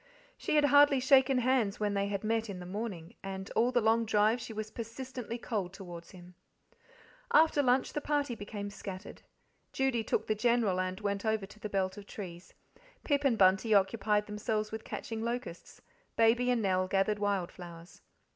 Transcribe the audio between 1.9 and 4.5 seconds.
they had met in the morning, and all the long drive